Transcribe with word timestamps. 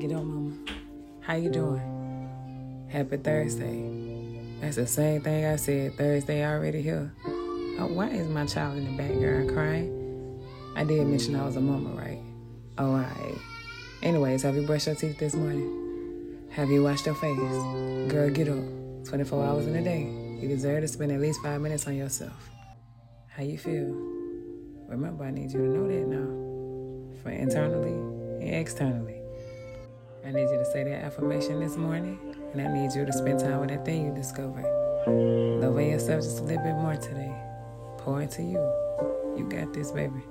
Get 0.00 0.12
up, 0.12 0.24
mama. 0.24 0.56
How 1.20 1.34
you 1.34 1.50
doing? 1.50 2.88
Happy 2.88 3.18
Thursday. 3.18 4.56
That's 4.62 4.76
the 4.76 4.86
same 4.86 5.20
thing 5.20 5.44
I 5.44 5.56
said. 5.56 5.94
Thursday 5.98 6.42
already 6.42 6.80
here. 6.80 7.12
Oh, 7.26 7.90
why 7.92 8.08
is 8.08 8.26
my 8.26 8.46
child 8.46 8.78
in 8.78 8.86
the 8.86 8.96
background 8.96 9.50
crying? 9.50 10.42
I 10.74 10.84
did 10.84 11.06
mention 11.06 11.36
I 11.36 11.44
was 11.44 11.56
a 11.56 11.60
mama, 11.60 11.90
right? 11.90 12.18
Oh, 12.78 12.92
alright. 12.92 13.38
Anyways, 14.02 14.42
have 14.44 14.56
you 14.56 14.62
brushed 14.62 14.86
your 14.86 14.96
teeth 14.96 15.18
this 15.18 15.34
morning? 15.34 16.48
Have 16.52 16.70
you 16.70 16.82
washed 16.82 17.04
your 17.04 17.14
face? 17.16 17.36
Girl, 18.10 18.30
get 18.30 18.48
up. 18.48 19.04
24 19.04 19.44
hours 19.44 19.66
in 19.66 19.76
a 19.76 19.84
day. 19.84 20.04
You 20.40 20.48
deserve 20.48 20.80
to 20.80 20.88
spend 20.88 21.12
at 21.12 21.20
least 21.20 21.42
five 21.42 21.60
minutes 21.60 21.86
on 21.86 21.94
yourself. 21.94 22.48
How 23.28 23.42
you 23.42 23.58
feel? 23.58 23.94
Remember, 24.88 25.24
I 25.24 25.30
need 25.30 25.52
you 25.52 25.58
to 25.58 25.66
know 25.66 25.86
that 25.86 26.06
now. 26.06 27.20
For 27.22 27.28
internally 27.28 27.92
and 28.42 28.54
externally. 28.54 29.19
I 30.24 30.32
need 30.32 30.50
you 30.50 30.58
to 30.58 30.64
say 30.64 30.84
that 30.84 31.04
affirmation 31.04 31.60
this 31.60 31.76
morning, 31.76 32.18
and 32.52 32.60
I 32.60 32.72
need 32.72 32.94
you 32.94 33.06
to 33.06 33.12
spend 33.12 33.40
time 33.40 33.60
with 33.60 33.70
that 33.70 33.84
thing 33.84 34.06
you 34.06 34.14
discovered. 34.14 34.66
Love 35.06 35.80
yourself 35.80 36.22
just 36.22 36.40
a 36.40 36.42
little 36.42 36.62
bit 36.62 36.74
more 36.74 36.96
today. 36.96 37.34
Pour 37.98 38.20
into 38.20 38.42
you. 38.42 38.58
You 39.36 39.48
got 39.48 39.72
this, 39.72 39.92
baby. 39.92 40.22